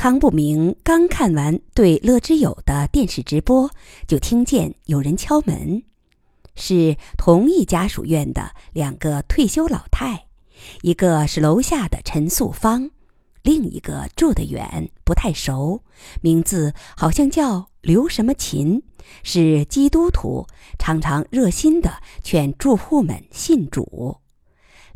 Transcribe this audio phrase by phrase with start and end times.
[0.00, 3.70] 康不明刚看完对乐之友的电视直播，
[4.08, 5.82] 就听见有人敲门，
[6.54, 10.24] 是同一家属院的两个退休老太，
[10.80, 12.90] 一个是楼下的陈素芳，
[13.42, 15.82] 另一个住得远，不太熟，
[16.22, 18.82] 名字好像叫刘什么琴，
[19.22, 20.46] 是基督徒，
[20.78, 21.92] 常常热心的
[22.22, 24.16] 劝住户们信主。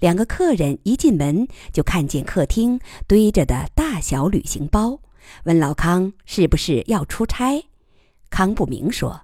[0.04, 5.00] 两个客人一进门就看见客厅堆着的大小旅行包，
[5.44, 7.64] 问老康是不是要出差。
[8.28, 9.22] 康不明说：“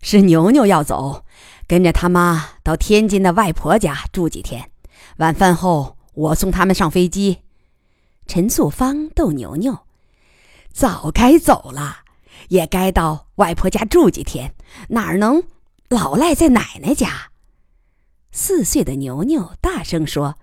[0.00, 1.26] 是牛牛要走，
[1.66, 4.70] 跟着他妈到天津的外婆家住几天，
[5.18, 7.40] 晚饭后我送他们上飞机。”
[8.26, 9.80] 陈素芳逗牛牛
[10.72, 11.98] ：“早该走了，
[12.48, 14.54] 也该到外婆家住几天，
[14.88, 15.42] 哪能
[15.90, 17.32] 老赖在奶奶家？”
[18.40, 20.38] 四岁的牛牛大声说：“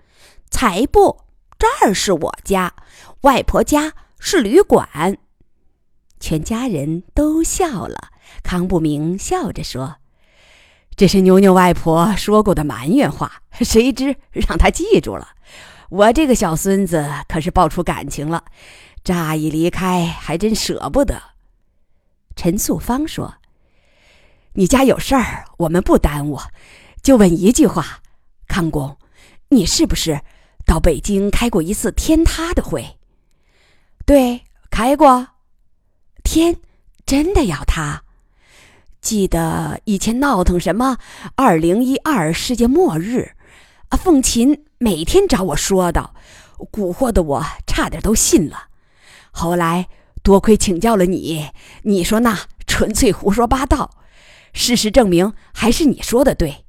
[0.52, 1.22] 才不！
[1.58, 2.76] 这儿是我家，
[3.22, 5.18] 外婆家是旅馆。”
[6.20, 8.10] 全家人都笑了。
[8.44, 9.96] 康不明笑着说
[10.98, 15.30] ：“这是牛牛外婆说过的埋怨话，谁知让他记住了。
[15.88, 18.44] 我这个小孙子可是爆出感情了，
[19.06, 21.22] 乍一离开还真舍不得。”
[22.36, 23.36] 陈素芳说
[24.52, 26.38] ：“你家有事儿，我们不耽误。”
[27.06, 28.02] 就问一句话，
[28.48, 28.98] 康公，
[29.50, 30.20] 你是不是
[30.66, 32.98] 到北京开过一次天塌的会？
[34.08, 35.28] 对，开过。
[36.24, 36.58] 天
[37.06, 38.02] 真的要塌？
[39.02, 40.98] 记得以前闹腾什么
[41.36, 43.36] 二零一二世界末日，
[43.90, 46.16] 啊，凤琴每天找我说道，
[46.58, 48.70] 蛊惑的我差点都信了。
[49.30, 49.88] 后来
[50.24, 51.52] 多亏请教了你，
[51.84, 53.92] 你说那纯粹胡说八道。
[54.54, 56.65] 事实证明，还是你说的对。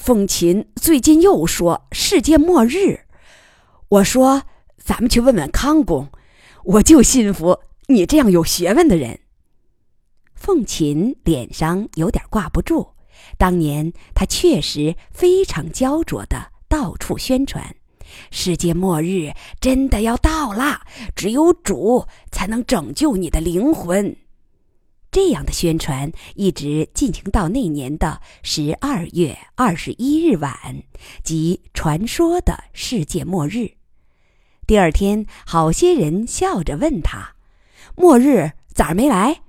[0.00, 3.00] 凤琴最近又说世界末日，
[3.90, 4.44] 我说
[4.82, 6.08] 咱们去问问康公，
[6.64, 9.20] 我就信服你这样有学问的人。
[10.34, 12.94] 凤琴脸上有点挂不住，
[13.36, 17.76] 当年他确实非常焦灼的到处宣传，
[18.30, 19.30] 世界末日
[19.60, 20.80] 真的要到啦，
[21.14, 24.16] 只有主才能拯救你的灵魂。
[25.12, 30.84] 这样的宣传一直进行到那年的十二月二十一日晚，
[31.24, 33.72] 即传说的世界末日。
[34.68, 37.34] 第二天，好些人笑着问他
[37.96, 39.40] ：“末日咋没来？”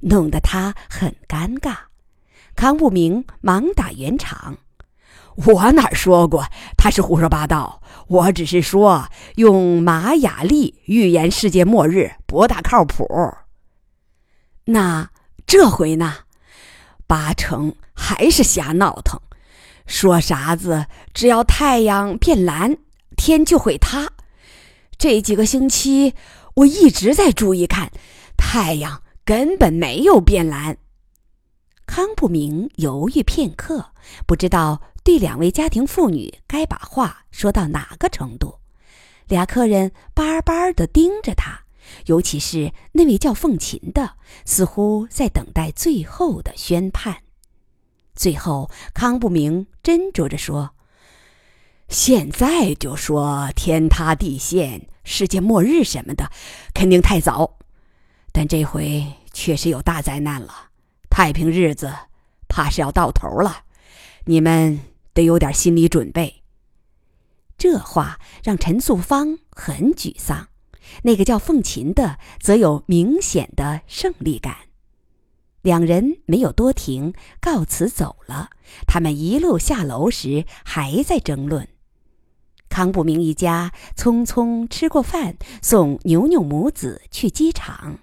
[0.00, 1.76] 弄得他很尴尬。
[2.56, 4.56] 康不明忙打圆场
[5.46, 6.46] ：“我哪说过
[6.78, 7.82] 他是胡说八道？
[8.08, 9.06] 我只是说
[9.36, 13.06] 用玛雅历预言世界末日不大靠谱。”
[14.64, 15.10] 那
[15.46, 16.18] 这回呢？
[17.06, 19.20] 八成还是瞎闹腾，
[19.86, 22.78] 说啥子只要太阳变蓝，
[23.16, 24.10] 天就会塌。
[24.96, 26.14] 这几个星期
[26.54, 27.90] 我一直在注意看，
[28.36, 30.78] 太阳根本没有变蓝。
[31.84, 33.92] 康不明犹豫片刻，
[34.26, 38.54] 不知道对两位家庭妇女该把话说到哪个程度。
[39.26, 41.61] 俩客人巴巴地盯着他。
[42.06, 47.22] 尤其是那位叫凤琴的，似乎在等待最后的宣判。
[48.14, 50.74] 最后，康不明斟酌着说
[51.88, 56.30] ：“现在就说天塌地陷、世界末日什么的，
[56.74, 57.58] 肯定太早。
[58.32, 60.70] 但这回确实有大灾难了，
[61.08, 61.92] 太平日子
[62.48, 63.64] 怕是要到头了。
[64.26, 64.80] 你们
[65.14, 66.42] 得有点心理准备。”
[67.58, 70.48] 这话让陈素芳很沮丧。
[71.02, 74.56] 那个叫凤琴的，则有明显的胜利感。
[75.62, 78.50] 两人没有多停，告辞走了。
[78.86, 81.68] 他们一路下楼时，还在争论。
[82.68, 87.98] 康不明一家匆匆吃过饭，送牛牛母子去机场，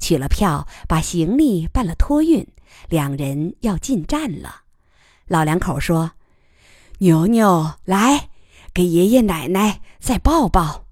[0.00, 2.46] 取了票，把行李办了托运。
[2.88, 4.62] 两人要进站了。
[5.26, 6.12] 老两口说
[6.98, 8.30] ：“牛牛，来，
[8.72, 10.85] 给爷爷奶奶再抱抱。”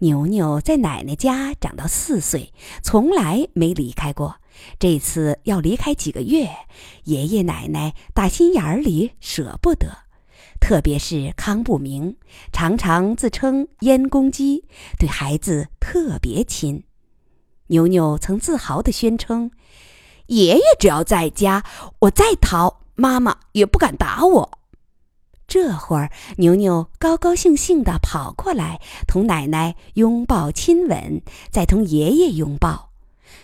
[0.00, 2.52] 牛牛在奶奶家长到四岁，
[2.82, 4.36] 从来没离开过。
[4.78, 6.48] 这次要离开几个月，
[7.04, 9.88] 爷爷奶奶打心眼里舍不得。
[10.58, 12.16] 特别是康不明，
[12.52, 14.64] 常常自称燕公鸡，
[14.98, 16.84] 对孩子特别亲。
[17.68, 19.50] 牛牛曾自豪地宣称
[20.28, 21.64] ：“爷爷只要在家，
[22.00, 24.58] 我再逃，妈妈也不敢打我。”
[25.50, 32.92] 这会儿，牛牛高高兴兴地跑过来，同奶奶拥抱亲吻，再同爷爷拥抱。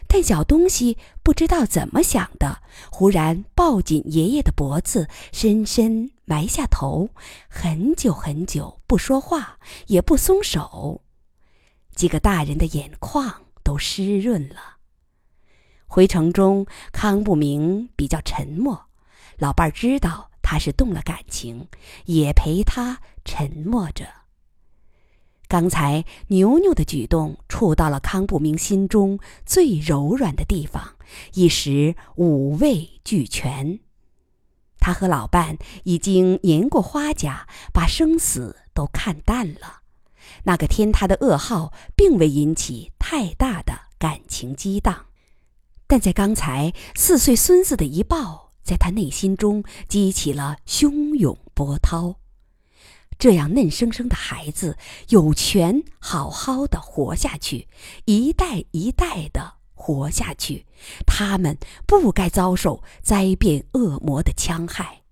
[0.06, 2.58] 但小东西不知道怎么想的，
[2.92, 7.10] 忽然抱紧爷爷的脖子，深深埋下头，
[7.48, 11.00] 很久很久不说话，也不松手。
[11.96, 14.76] 几个大人的眼眶都湿润了。
[15.88, 18.86] 回城中，康不明比较沉默，
[19.38, 21.66] 老伴儿知道他是动了感情，
[22.04, 24.06] 也陪他沉默着。
[25.48, 30.94] 刚才牛牛的举动触到了康不明心中最柔软的地方，
[31.34, 33.80] 一时五味俱全。
[34.78, 39.80] 他和老伴已经年过花甲，把生死都看淡了。
[40.44, 45.06] 那个天塌的噩耗，并未引起太大的感情激荡，
[45.88, 52.16] 但在刚才四岁孙子的一抱，在他内心中激起了汹涌波涛。
[53.18, 54.76] 这样嫩生生的孩子，
[55.08, 57.68] 有权好好的活下去，
[58.04, 60.66] 一代一代的活下去。
[61.06, 65.02] 他们不该遭受灾变恶魔的戕害。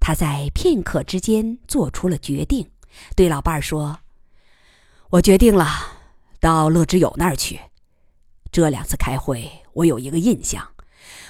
[0.00, 2.70] 他在片刻之间做出了决定，
[3.14, 4.00] 对老伴儿说。
[5.10, 5.66] 我决定了，
[6.40, 7.60] 到乐之友那儿去。
[8.50, 10.66] 这两次开会，我有一个印象，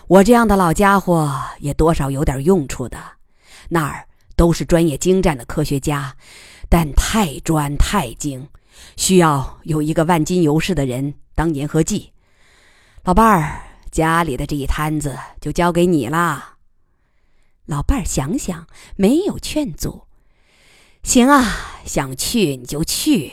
[0.08, 2.98] 我这样的老家伙也多少有点用处的。
[3.68, 6.16] 那儿都是专业精湛的科学家，
[6.70, 8.48] 但太专太精，
[8.96, 12.10] 需要有一个万金油似的人当粘合剂。
[13.04, 13.60] 老伴儿，
[13.90, 16.56] 家里的这一摊子就交给你啦。
[17.66, 18.66] 老伴儿想想，
[18.96, 20.04] 没有劝阻。
[21.02, 21.44] 行啊，
[21.84, 23.30] 想去你就去。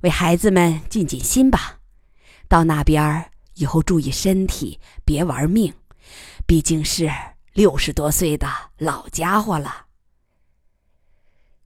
[0.00, 1.78] 为孩子们尽尽心吧，
[2.48, 5.72] 到那边以后注意身体，别玩命。
[6.52, 7.10] 毕竟是
[7.54, 8.46] 六十多岁的
[8.76, 9.86] 老家伙了。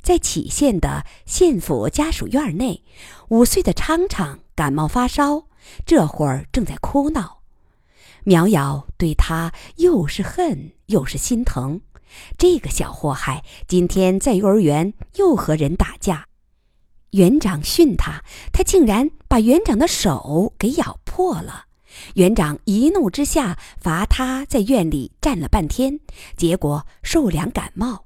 [0.01, 2.85] 在杞县的县府家属院内，
[3.31, 5.49] 五岁的昌昌感冒发烧，
[5.85, 7.43] 这会儿正在哭闹。
[8.23, 11.81] 苗瑶对他又是恨又是心疼，
[12.39, 16.29] 这个小祸害今天在幼儿园又和人打架。
[17.11, 18.23] 园长训他，
[18.53, 21.66] 他竟然把园长的手给咬破了。
[22.15, 25.99] 园长一怒之下罚他在院里站了半天，
[26.37, 28.05] 结果受凉感冒。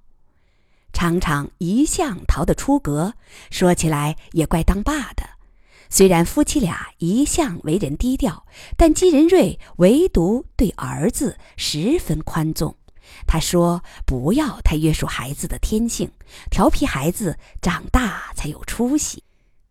[0.93, 3.15] 常常一向逃得出格，
[3.51, 5.23] 说起来也怪当爸的。
[5.89, 8.47] 虽然夫妻俩一向为人低调，
[8.77, 12.77] 但姬仁瑞唯独对儿子十分宽纵。
[13.27, 16.09] 他说：“不要太约束孩子的天性，
[16.49, 19.25] 调皮孩子长大才有出息。”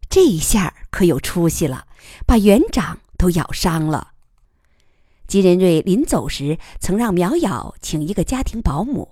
[0.10, 1.86] 这一下可有出息了，
[2.26, 4.14] 把园长都咬伤了。
[5.28, 9.10] 吉仁瑞临走时曾让苗瑶请一个家庭保姆，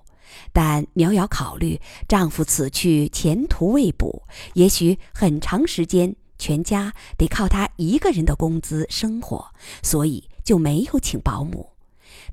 [0.51, 4.23] 但苗瑶考虑丈夫此去前途未卜，
[4.55, 11.73] 也许很长时间全家得靠她一个人的工资生活，所以就没有请保姆。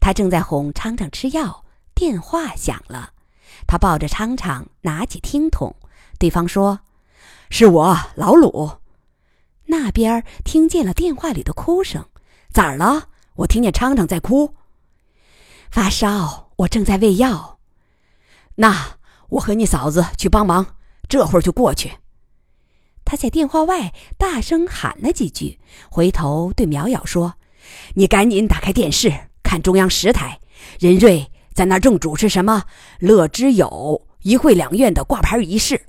[0.01, 1.63] 她正在哄昌昌吃药。
[1.95, 3.13] 电话响了，
[3.69, 5.77] 她抱着昌昌，拿起听筒，
[6.19, 6.81] 对方说
[7.51, 8.71] ：“是我老鲁。”
[9.77, 12.07] 那边听见了电话里的哭声，
[12.53, 13.09] 咋了？
[13.35, 14.55] 我听见昌昌在哭。
[15.69, 17.59] 发烧，我正在喂药。
[18.55, 18.99] 那
[19.31, 20.77] 我和你嫂子去帮忙，
[21.09, 21.95] 这会儿就过去。
[23.05, 25.59] 他在电话外大声喊了几句，
[25.91, 27.35] 回头对苗瑶说
[27.95, 29.13] ：“你赶紧打开电视，
[29.43, 30.41] 看中央十台，
[30.79, 32.65] 任瑞。”在那正主持什么
[32.99, 35.87] 乐之友一会两院的挂牌仪式。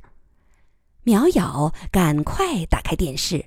[1.02, 3.46] 苗瑶赶快打开电视，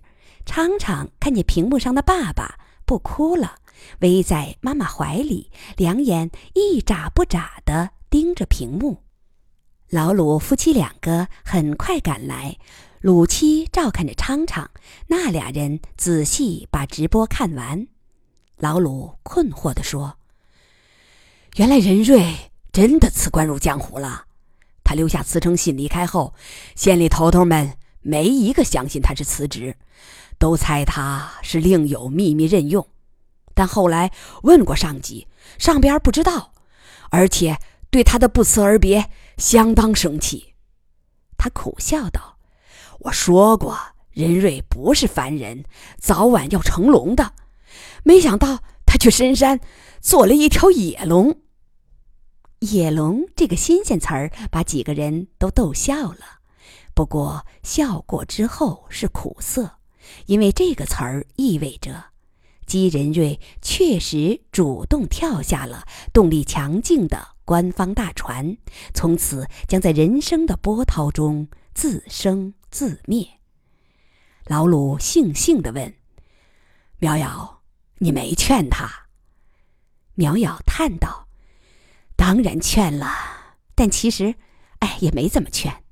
[0.49, 3.57] 昌昌看见屏幕上的爸爸不哭了，
[4.01, 9.05] 偎在妈妈怀里，两眼一眨不眨地盯着屏幕。
[9.91, 12.57] 老鲁夫妻两个很快赶来，
[13.03, 14.71] 鲁七照看着昌昌，
[15.09, 17.87] 那俩人仔细把直播看完。
[18.57, 20.17] 老鲁困惑地说。
[21.57, 22.35] 原来任瑞
[22.73, 24.25] 真的辞官入江湖了。
[24.83, 26.33] 他留下辞呈信离开后，
[26.75, 29.77] 县里头头们没一个相信他是辞职，
[30.39, 32.87] 都猜他是另有秘密任用。
[33.55, 35.27] 但后来问过上级，
[35.59, 36.53] 上边不知道，
[37.11, 37.59] 而且
[37.91, 40.55] 对他的不辞而别相当生气。
[41.37, 42.39] 他苦笑道
[43.01, 43.77] ：“我说过，
[44.11, 45.65] 任瑞不是凡人，
[45.99, 47.33] 早晚要成龙的。
[48.05, 49.61] 没想到他去深山
[50.01, 51.41] 做了一条野龙。”
[52.61, 56.41] 野龙这个新鲜词儿把几个人都逗笑了，
[56.95, 59.78] 不过笑过之后是苦涩，
[60.27, 62.05] 因为这个词儿意味着
[62.67, 68.57] 姬仁瑞确实主动跳下了动力强劲的官方大船，
[68.93, 73.27] 从此将在人生的波涛中自生自灭。
[74.45, 75.95] 老鲁悻悻地问
[77.01, 77.63] ：“苗瑶，
[77.99, 79.07] 你没劝他？”
[80.17, 81.29] 苗瑶叹道。
[82.17, 83.07] 当然劝了，
[83.77, 84.35] 但其实，
[84.81, 85.85] 哎，也没怎么劝。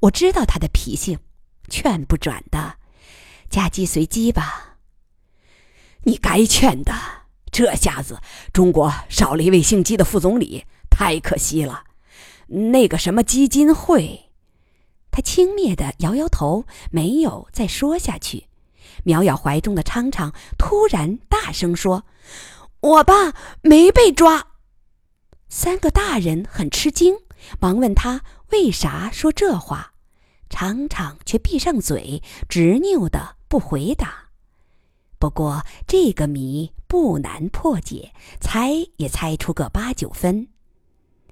[0.00, 1.18] 我知道他的脾性，
[1.68, 2.78] 劝不转的。
[3.56, 4.76] 嫁鸡随鸡吧。
[6.02, 6.92] 你该劝的，
[7.50, 8.20] 这下子
[8.52, 11.84] 中国少了一位姓姬的副总理，太可惜了。
[12.48, 14.30] 那个什么基金会，
[15.10, 18.48] 他轻蔑的摇摇头，没有再说下去。
[19.04, 22.04] 苗瑶怀中的昌昌突然大声说
[22.80, 23.32] ：“我爸
[23.62, 24.48] 没被抓。”
[25.48, 27.20] 三个大人很吃惊，
[27.58, 28.20] 忙问他
[28.50, 29.94] 为啥说这话。
[30.50, 34.26] 昌昌却闭上嘴，执拗的不回答。
[35.18, 40.48] 不过这个谜不难破解，猜也猜出个八九分。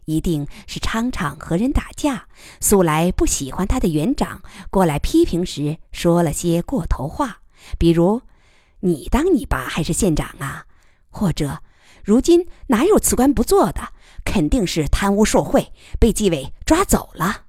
[0.06, 2.28] 一定是昌昌和人打架，
[2.61, 7.38] 素来不喜欢他的园长过来批评时说了些过头话，
[7.78, 8.21] 比如
[8.80, 10.66] “你当你爸还是县长啊”，
[11.09, 11.62] 或者
[12.04, 13.94] “如今哪有辞官不做的，
[14.25, 17.44] 肯定是贪污受贿被纪委抓走了”。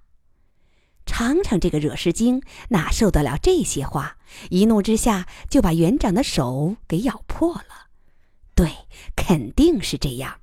[1.05, 4.17] 昌昌这个惹事精哪受得了这些话？
[4.49, 7.87] 一怒之下就把园长的手给咬破了。
[8.53, 8.69] 对，
[9.15, 10.39] 肯定是这样。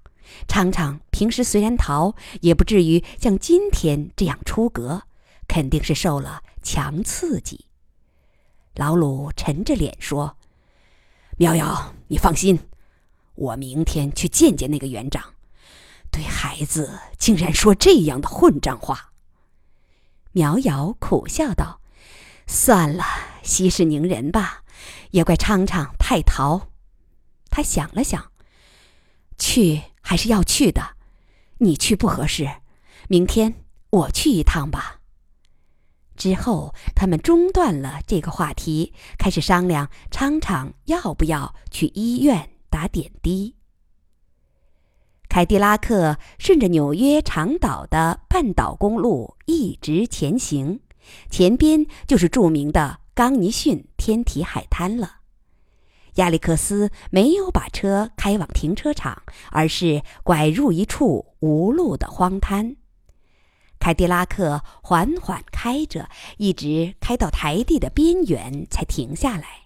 [0.48, 5.02] 昌昌平时虽然淘，也不至于像今天这样出格，
[5.46, 7.66] 肯定是受了强刺激。
[8.74, 10.38] 老鲁沉着脸说
[11.36, 12.58] ：“苗瑶，你放心，
[13.34, 15.22] 我明天去见见那个园长。
[16.10, 19.11] 对孩子竟然说这样的混账话。”
[20.32, 21.80] 苗瑶苦笑道
[22.46, 23.04] ：“算了，
[23.42, 24.62] 息事宁人吧。
[25.12, 26.68] 也怪昌昌太淘。”
[27.50, 28.32] 他想了想，
[29.38, 29.82] 去。
[30.04, 30.96] 还是要去的，
[31.58, 32.50] 你去不合适，
[33.08, 33.54] 明天
[33.88, 35.00] 我去一趟吧。
[36.16, 43.54] 之后，他们中断了这个话题，开始商量昌昌要不要去医院打点滴。
[45.32, 50.80] 凯迪拉克顺着纽约长岛的半岛公路一直前行，
[51.30, 55.20] 前边就是著名的冈尼逊天体海滩了。
[56.16, 62.76] 亚历克斯没有把车开往停车场，而是拐入一处无路的荒滩。
[63.78, 69.62] 凯迪拉克缓缓开着，一直开到台地的边缘才停下来。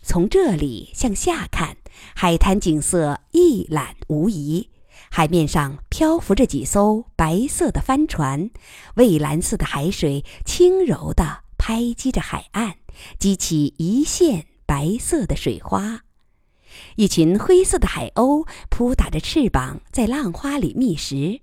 [0.00, 1.76] 从这里向下看，
[2.14, 4.70] 海滩景色一览无遗。
[5.10, 8.50] 海面上漂浮着几艘白色的帆船，
[8.94, 12.76] 蔚蓝色的海水轻柔地拍击着海岸，
[13.18, 14.46] 激起一线。
[14.68, 16.02] 白色的水花，
[16.96, 21.40] 一群灰色的海鸥扑打着翅膀，在浪花里觅食。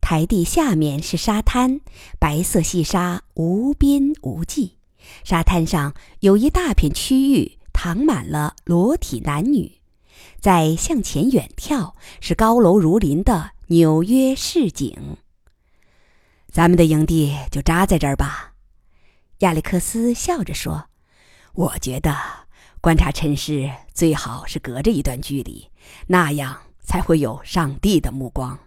[0.00, 1.82] 台地下面是沙滩，
[2.18, 4.78] 白色细沙无边无际。
[5.22, 9.72] 沙滩上有一大片区域躺满了裸体男女。
[10.44, 15.16] 再向前远眺，是高楼如林的纽约市景。
[16.52, 18.52] 咱们的营地就扎在这儿吧，
[19.38, 20.90] 亚历克斯笑着说。
[21.54, 22.14] 我觉得
[22.82, 25.70] 观察尘世最好是隔着一段距离，
[26.08, 28.58] 那样才会有上帝的目光。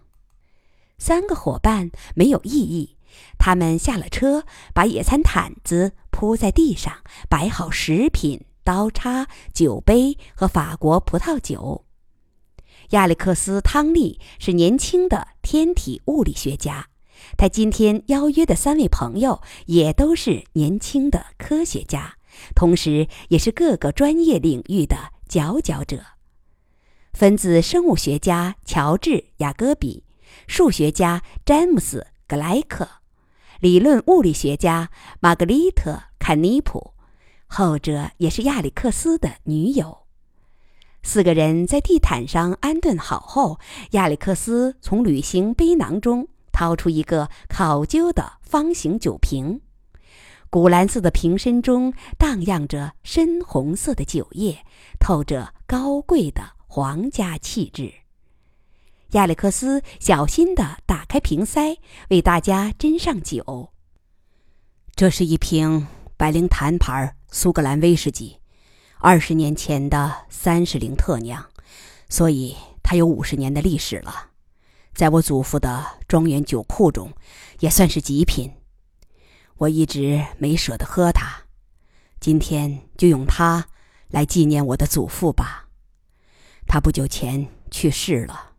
[0.98, 2.96] 三个伙伴没有异议，
[3.38, 4.44] 他们下了车，
[4.74, 6.92] 把野餐毯子铺在地上，
[7.28, 11.86] 摆好食品、刀叉、酒杯和法国葡萄酒。
[12.90, 16.88] 亚历克斯·汤利是年轻的天体物理学家，
[17.38, 22.16] 他今天邀约的三位朋友也都是年轻的科学家。
[22.54, 26.04] 同时，也是各个专业领域的佼佼者。
[27.14, 30.04] 分子生物学家乔治·雅戈比，
[30.46, 32.86] 数学家詹姆斯·格莱克，
[33.60, 36.92] 理论物理学家玛格丽特·坎尼普，
[37.48, 40.06] 后者也是亚历克斯的女友。
[41.02, 43.58] 四个人在地毯上安顿好后，
[43.92, 49.60] 亚历克斯从旅行背囊中掏出一个考究的方形酒瓶。
[50.50, 54.64] 古蓝色的瓶身中荡漾着深红色的酒液，
[54.98, 57.92] 透着高贵的皇家气质。
[59.12, 61.78] 亚历克斯小心地打开瓶塞，
[62.10, 63.72] 为大家斟上酒。
[64.94, 65.86] 这是一瓶
[66.18, 68.38] 白灵坛牌苏格兰威士忌，
[68.98, 71.46] 二十年前的三十龄特酿，
[72.08, 74.30] 所以它有五十年的历史了，
[74.92, 77.12] 在我祖父的庄园酒库中，
[77.60, 78.52] 也算是极品。
[79.58, 81.44] 我一直没舍得喝它，
[82.18, 83.68] 今天就用它
[84.08, 85.68] 来纪念我的祖父吧。
[86.66, 88.54] 他不久前去世了。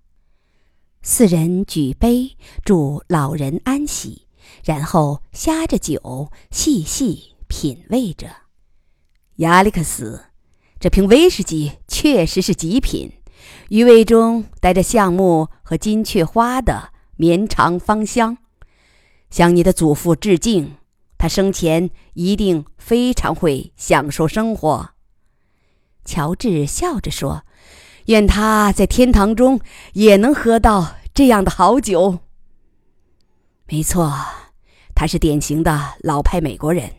[1.01, 4.27] 四人举杯祝老人安息，
[4.63, 8.29] 然后呷着酒，细细品味着。
[9.37, 10.27] 亚历克斯，
[10.79, 13.11] 这瓶威士忌确实是极品，
[13.67, 18.37] 余味中带着橡木和金雀花的绵长芳香。
[19.29, 20.77] 向你的祖父致敬。
[21.21, 24.91] 他生前一定非常会享受生活。
[26.05, 27.43] 乔治笑着说
[28.07, 29.59] ：“愿他在天堂中
[29.91, 32.19] 也能喝到这样的好酒。”
[33.67, 34.13] 没错，
[34.95, 36.89] 他是典型的老派美国人，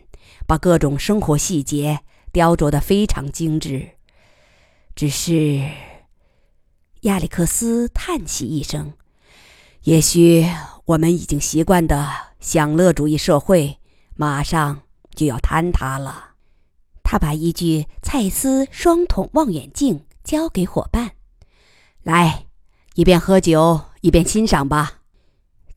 [0.51, 2.01] 把各种生活细节
[2.33, 3.91] 雕琢得非常精致。
[4.93, 5.65] 只是，
[7.03, 8.91] 亚历克斯叹息一声
[9.83, 10.45] ：“也许
[10.83, 12.05] 我们已经习惯的
[12.41, 13.77] 享乐主义社会，
[14.17, 14.81] 马上
[15.15, 16.31] 就要坍塌了。”
[17.01, 21.11] 他把一具蔡司双筒望远镜交给伙伴
[22.03, 22.47] ：“来，
[22.95, 24.97] 一边喝酒一边欣赏吧。”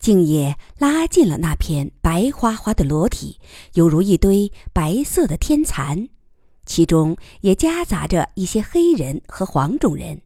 [0.04, 3.40] 竟也拉近了那片白花花的裸体，
[3.73, 6.11] 犹如一堆白色的天蚕，
[6.66, 10.20] 其中也夹杂着一些黑人和黄种人。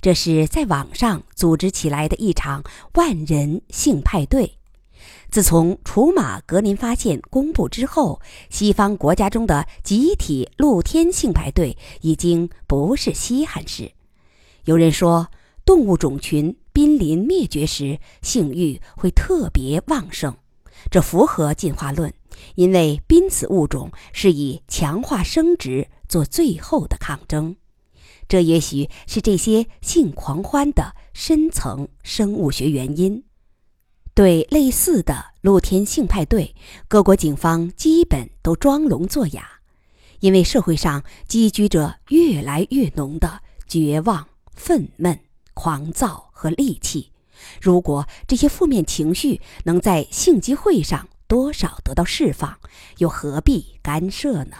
[0.00, 2.64] 这是在网上组织起来的一场
[2.94, 4.56] 万人性派对。
[5.30, 13.92] 自从楚马格林发现公布之后，西方国家中的集体露天性派对已经不是稀罕事。
[14.64, 15.28] 有人说，
[15.66, 16.56] 动物种群。
[16.72, 20.34] 濒临灭绝时，性欲会特别旺盛，
[20.90, 22.12] 这符合进化论，
[22.54, 27.54] 因为濒死物种是以强化生殖做最后的抗争。
[28.28, 33.22] 这也许是这些性狂欢的深层生物学原因。
[34.14, 36.54] 对类似的露天性派对，
[36.88, 39.46] 各国警方基本都装聋作哑，
[40.20, 45.18] 因为社会上积聚着越来越浓的绝望、愤懑。
[45.62, 47.12] 狂躁和戾气，
[47.60, 52.58] 如果这些负面情绪能在性集会上多少得到释放，
[52.98, 54.56] 又何必干涉呢？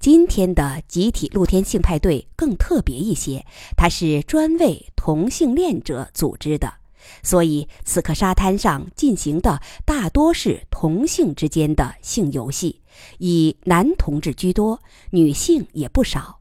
[0.00, 6.74] 今天的集体露天性派对更特别一些，它是专为同性恋者组织的，
[7.22, 12.82] 所以此刻沙滩上进行的大多是同性之间的性游戏，
[13.18, 16.40] 以男同志居多，女性也不少。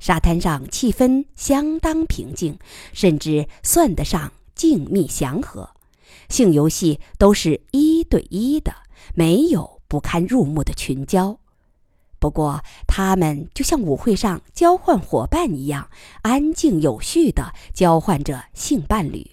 [0.00, 2.58] 沙滩上气氛相当平静，
[2.92, 5.70] 甚至算得上静谧祥和。
[6.28, 8.74] 性游戏都是一对一的，
[9.14, 11.38] 没有不堪入目的群交。
[12.18, 15.88] 不过，他们就像舞会上交换伙伴一样，
[16.22, 19.30] 安静有序地交换着性伴侣，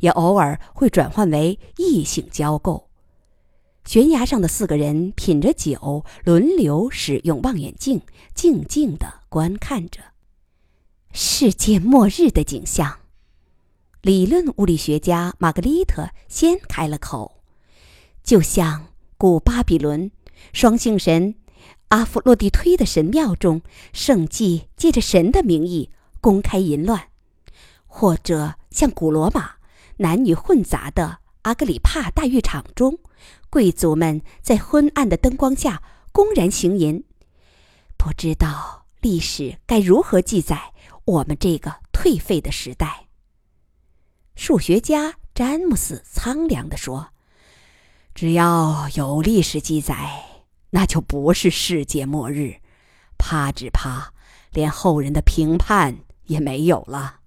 [0.00, 2.87] 也偶尔会转换为异性交媾。
[3.88, 8.02] 悬崖上的四个人品着酒，轮流使用望远镜，
[8.34, 10.02] 静静地观看着
[11.14, 12.98] 世界末日的景象。
[14.02, 17.40] 理论物理学家玛格丽特先开了口
[18.22, 20.10] ：“就像古巴比伦
[20.52, 21.36] 双性神
[21.88, 23.62] 阿弗洛狄忒的神庙中，
[23.94, 25.88] 圣妓借着神的名义
[26.20, 27.04] 公开淫乱；
[27.86, 29.52] 或者像古罗马
[29.96, 32.98] 男女混杂的阿格里帕大浴场中。”
[33.50, 37.02] 贵族们在昏暗的灯光下公然行淫，
[37.96, 40.74] 不知道历史该如何记载
[41.06, 43.06] 我们这个颓废的时代。
[44.36, 47.08] 数学家詹姆斯苍凉地说
[48.14, 52.60] ：“只要有历史记载，那就不是世界末日，
[53.16, 54.12] 怕只怕
[54.52, 57.20] 连后人的评判也没有了。”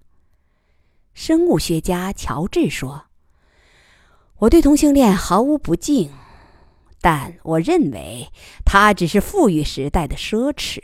[1.14, 3.06] 生物学家乔治说。
[4.42, 6.10] 我对同性恋毫无不敬，
[7.00, 8.26] 但我认为
[8.64, 10.82] 它只是富裕时代的奢侈，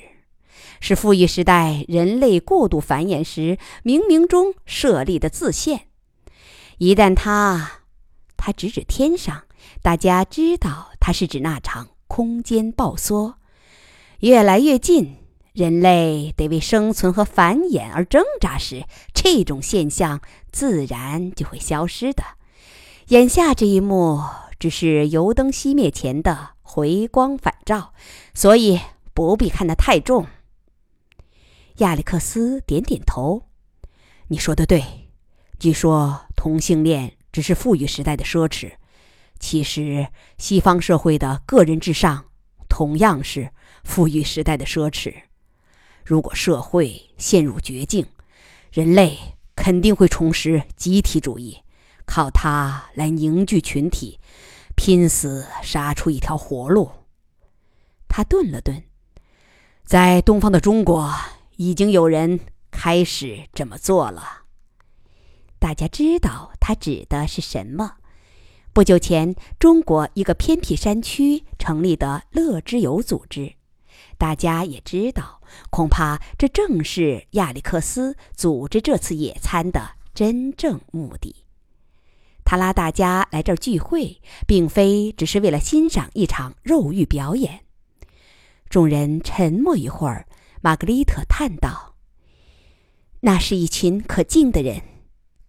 [0.79, 5.89] 是富裕时代人类过度繁衍时冥冥中设立的自限。
[6.77, 7.81] 一旦它，
[8.37, 9.43] 它直指天上，
[9.83, 13.39] 大家知道它是指那场空间爆缩，
[14.21, 15.17] 越来越近，
[15.53, 20.21] 人类得为生存和繁衍而挣扎时，这种现象
[20.53, 22.23] 自然就会消失的。
[23.09, 24.23] 眼下这一幕
[24.59, 27.95] 只是油灯熄灭前的回光返照，
[28.35, 28.79] 所以
[29.15, 30.27] 不必看得太重。
[31.77, 33.45] 亚历克斯点点头
[34.29, 34.85] ：“你说的对。
[35.59, 38.73] 据说同性恋只是富裕时代的奢侈，
[39.41, 42.27] 其实西方社会的个人至上
[42.69, 43.51] 同样是
[43.85, 45.15] 富裕时代的奢侈。
[46.05, 48.05] 如果社会陷入绝境，
[48.71, 49.17] 人类
[49.57, 51.57] 肯定会重拾集体主义。”
[52.09, 54.19] 靠它来凝聚群体，
[54.75, 56.91] 拼死杀出一条活路。
[58.09, 58.83] 他顿了顿，
[59.85, 61.15] 在东方的中国，
[61.57, 62.41] 已经有人
[62.71, 64.45] 开始这么做了。
[65.59, 67.97] 大家知道他指的是什么？
[68.73, 73.55] 不久前，中国一个偏僻山区成立的乐之友组织。
[74.17, 81.45] 大家也知道，恐怕这正是亚历克斯组织这次野餐的真正目的。
[82.51, 87.67] 他拉大家来这儿聚会，并非只是为了欣赏一场肉欲表演。
[88.71, 90.27] 众人沉默一会儿，
[90.63, 91.97] 玛格丽特叹道
[93.21, 94.81] ：“那是一群可敬的人，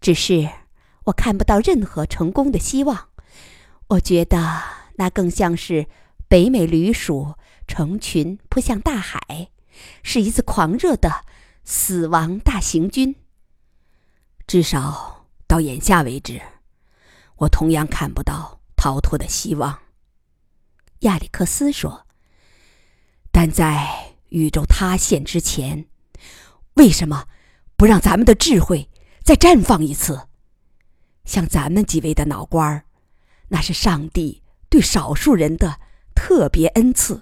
[0.02, 0.50] 只是
[1.06, 3.08] 我看不到任何成功的希望。
[3.88, 4.62] 我觉得
[4.96, 5.88] 那更像是
[6.28, 7.36] 北美驴鼠
[7.66, 9.52] 成群扑向大海，
[10.04, 11.24] 是一次狂热的
[11.64, 13.16] 死亡大行军。
[14.46, 16.42] 至少到眼下为止，
[17.40, 19.80] 我同样看不到逃脱的希望。”
[21.02, 22.06] 亚历克斯说。
[23.32, 25.86] 但在宇宙塌陷之前，
[26.74, 27.28] 为什么
[27.78, 28.90] 不让咱们的智慧
[29.24, 30.28] 再绽放一次？
[31.26, 32.86] 像咱们几位的脑瓜儿，
[33.50, 35.80] 那是上帝对少数人的
[36.16, 37.22] 特别恩赐。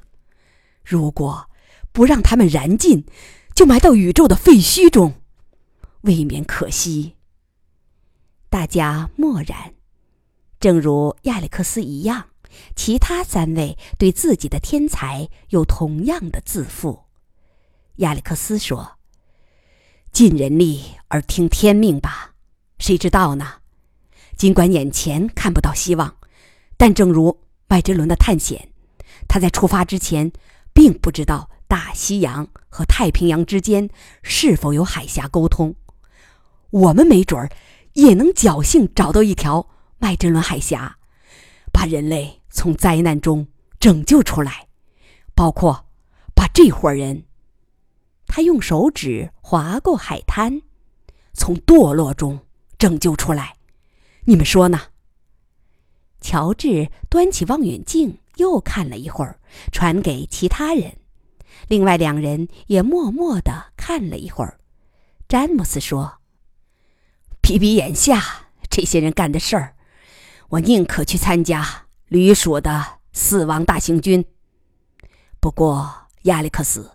[0.83, 1.49] 如果
[1.91, 3.05] 不让他们燃尽，
[3.53, 5.21] 就埋到宇宙的废墟中，
[6.01, 7.17] 未免可惜。
[8.49, 9.73] 大家默然，
[10.59, 12.25] 正如亚历克斯一样。
[12.75, 17.03] 其他三位对自己的天才有同样的自负。
[17.97, 18.97] 亚历克斯说
[20.11, 22.33] ：“尽人力而听天命吧，
[22.79, 23.55] 谁知道呢？
[24.35, 26.15] 尽管眼前看不到希望，
[26.77, 28.69] 但正如麦哲伦的探险，
[29.27, 30.31] 他在出发之前
[30.73, 33.87] 并不知道大西洋和太平洋之间
[34.23, 35.75] 是否有海峡沟通。
[36.71, 37.49] 我们没准儿
[37.93, 39.67] 也能侥幸找到一条
[39.99, 40.97] 麦哲伦海峡，
[41.71, 43.47] 把人类。”从灾难中
[43.79, 44.67] 拯救出来，
[45.35, 45.85] 包括
[46.33, 47.25] 把这伙人，
[48.25, 50.63] 他用手指划过海滩，
[51.35, 52.39] 从堕落中
[52.79, 53.57] 拯救出来。
[54.21, 54.81] 你们说呢？
[56.19, 59.39] 乔治端起望远镜又看了一会儿，
[59.71, 60.97] 传给其他人。
[61.67, 64.59] 另外两人也默默的看了一会儿。
[65.27, 66.17] 詹姆斯说
[67.39, 69.75] ：“比比眼下这些人干的事儿，
[70.49, 74.23] 我宁可去参加。”旅属的死亡大行军。
[75.41, 76.91] 不过，亚历克斯，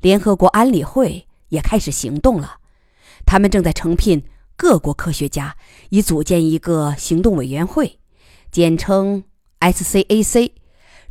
[0.00, 2.60] 联合国安理会也开始行动了。
[3.24, 4.24] 他们正在诚聘
[4.56, 5.56] 各国科学家，
[5.88, 7.98] 以组建一个行动委员会，
[8.52, 9.24] 简称
[9.58, 10.52] SCAC，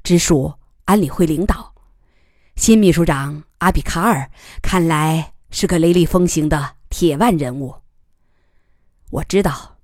[0.02, 0.54] 直属
[0.86, 1.74] 安理会领导。
[2.56, 7.76] 新秘书长阿比卡尔看来是个雷厉风行的铁腕人物。
[9.12, 9.78] 我知道，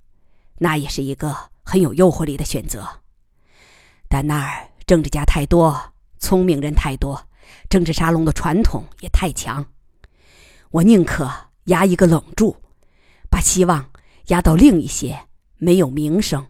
[0.60, 2.88] 那也是一个很有诱惑力的选择。
[4.08, 7.28] 但那儿政治家太多，聪明人太多，
[7.68, 9.64] 政治沙龙的传统也太强。
[10.70, 11.30] 我宁可
[11.64, 12.56] 压一个冷住，
[13.30, 13.90] 把希望
[14.26, 16.46] 压到另一些没有名声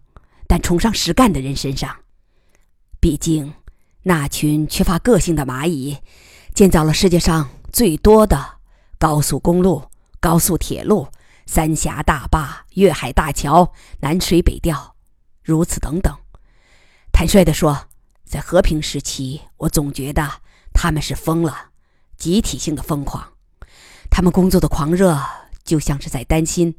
[0.46, 1.96] 但崇尚实干的人身上。
[3.01, 3.53] 毕竟，
[4.03, 5.96] 那群缺乏个性的蚂蚁，
[6.55, 8.59] 建造了世界上最多的
[8.98, 9.83] 高速公路、
[10.20, 11.09] 高速铁路、
[11.46, 14.91] 三峡大坝、粤海大桥、南水北调，
[15.42, 16.16] 如此等等。
[17.12, 17.88] 坦率地说，
[18.24, 20.40] 在和平时期，我总觉得
[20.72, 21.70] 他们是疯了，
[22.16, 23.33] 集体性的疯狂。
[24.11, 25.18] 他们工作的狂热，
[25.64, 26.76] 就像是在担心：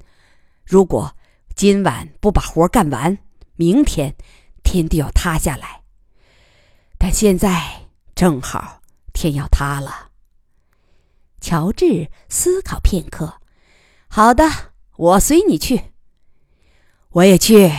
[0.65, 1.15] 如果
[1.55, 3.17] 今晚不把活干完，
[3.55, 4.15] 明天
[4.63, 5.83] 天地要塌下来。
[6.97, 8.81] 但现在正好
[9.13, 10.09] 天要塌了。
[11.41, 13.41] 乔治思考片刻
[14.07, 14.45] ：“好的，
[14.95, 15.91] 我随你去。
[17.09, 17.69] 我也去，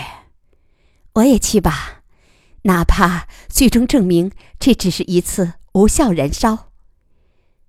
[1.15, 2.03] 我也去吧。”
[2.67, 6.71] 哪怕最终证明这只是一次无效燃烧，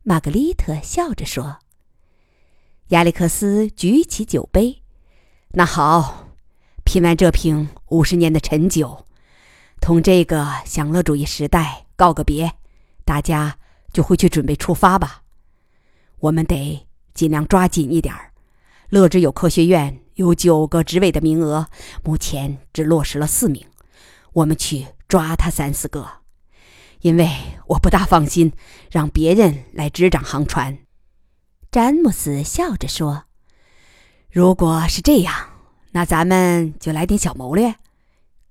[0.04, 1.58] 玛格丽特笑着说。
[2.90, 4.84] 亚历克斯举起酒杯，
[5.50, 6.30] 那好，
[6.86, 9.06] 品完这瓶五十年的陈酒，
[9.82, 12.54] 同这个享乐主义时代告个别，
[13.04, 13.58] 大家
[13.92, 15.24] 就回去准备出发吧。
[16.20, 18.32] 我们得尽量抓紧一点儿。
[18.90, 21.68] 乐之友科学院有九个职位的名额，
[22.04, 23.66] 目前只落实了四名。
[24.34, 26.08] 我们去抓他三四个，
[27.02, 27.30] 因为
[27.68, 28.52] 我不大放心
[28.90, 30.78] 让别人来执掌航船。
[31.70, 33.26] 詹姆斯笑着说
[34.32, 35.34] ：“如果是这样，
[35.92, 37.76] 那咱们就来点小谋略，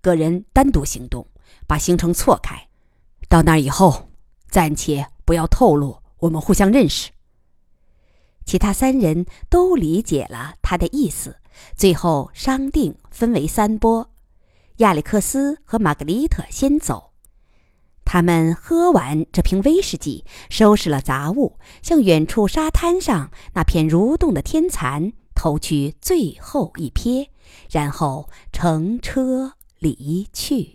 [0.02, 1.26] 个人单独行动，
[1.66, 2.68] 把行程错开。
[3.28, 4.10] 到那儿以后，
[4.50, 7.10] 暂且不要透露我们互相认识。”
[8.44, 11.38] 其他三人都理解了他的意思，
[11.76, 14.10] 最后商定分为三波。
[14.78, 17.12] 亚历克斯和玛格丽特先走，
[18.04, 27.28] 他们喝完这瓶威士忌，收拾了杂物，向远处沙滩上那片蠕动的天蚕投去最后一瞥，
[27.70, 30.73] 然后乘车离去。